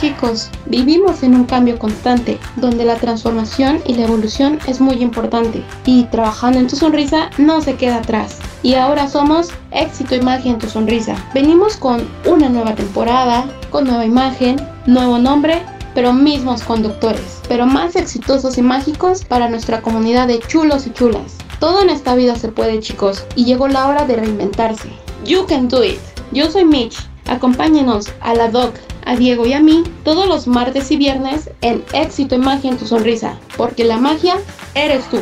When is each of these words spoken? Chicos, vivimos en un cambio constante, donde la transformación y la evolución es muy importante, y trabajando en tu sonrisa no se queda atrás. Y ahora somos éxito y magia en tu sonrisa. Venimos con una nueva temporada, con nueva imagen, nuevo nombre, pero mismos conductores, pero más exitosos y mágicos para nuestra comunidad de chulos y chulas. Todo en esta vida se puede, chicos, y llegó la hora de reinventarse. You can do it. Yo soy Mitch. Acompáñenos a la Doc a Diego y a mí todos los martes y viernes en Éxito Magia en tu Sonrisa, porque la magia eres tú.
Chicos, 0.00 0.48
vivimos 0.64 1.22
en 1.22 1.34
un 1.34 1.44
cambio 1.44 1.78
constante, 1.78 2.38
donde 2.56 2.86
la 2.86 2.96
transformación 2.96 3.82
y 3.86 3.92
la 3.92 4.04
evolución 4.04 4.58
es 4.66 4.80
muy 4.80 4.94
importante, 5.02 5.62
y 5.84 6.04
trabajando 6.04 6.58
en 6.58 6.68
tu 6.68 6.76
sonrisa 6.76 7.28
no 7.36 7.60
se 7.60 7.74
queda 7.74 7.96
atrás. 7.96 8.38
Y 8.62 8.76
ahora 8.76 9.08
somos 9.08 9.50
éxito 9.72 10.14
y 10.14 10.22
magia 10.22 10.52
en 10.52 10.58
tu 10.58 10.70
sonrisa. 10.70 11.16
Venimos 11.34 11.76
con 11.76 12.08
una 12.24 12.48
nueva 12.48 12.74
temporada, 12.74 13.44
con 13.68 13.84
nueva 13.84 14.06
imagen, 14.06 14.56
nuevo 14.86 15.18
nombre, 15.18 15.60
pero 15.94 16.14
mismos 16.14 16.62
conductores, 16.62 17.42
pero 17.46 17.66
más 17.66 17.94
exitosos 17.94 18.56
y 18.56 18.62
mágicos 18.62 19.26
para 19.26 19.50
nuestra 19.50 19.82
comunidad 19.82 20.28
de 20.28 20.38
chulos 20.38 20.86
y 20.86 20.94
chulas. 20.94 21.36
Todo 21.58 21.82
en 21.82 21.90
esta 21.90 22.14
vida 22.14 22.36
se 22.36 22.48
puede, 22.48 22.80
chicos, 22.80 23.26
y 23.36 23.44
llegó 23.44 23.68
la 23.68 23.86
hora 23.86 24.06
de 24.06 24.16
reinventarse. 24.16 24.88
You 25.26 25.44
can 25.46 25.68
do 25.68 25.84
it. 25.84 26.00
Yo 26.32 26.50
soy 26.50 26.64
Mitch. 26.64 26.96
Acompáñenos 27.26 28.10
a 28.22 28.34
la 28.34 28.48
Doc 28.48 28.74
a 29.04 29.16
Diego 29.16 29.46
y 29.46 29.52
a 29.52 29.60
mí 29.60 29.84
todos 30.04 30.26
los 30.26 30.46
martes 30.46 30.90
y 30.90 30.96
viernes 30.96 31.50
en 31.60 31.84
Éxito 31.92 32.38
Magia 32.38 32.70
en 32.70 32.78
tu 32.78 32.86
Sonrisa, 32.86 33.38
porque 33.56 33.84
la 33.84 33.98
magia 33.98 34.36
eres 34.74 35.08
tú. 35.10 35.18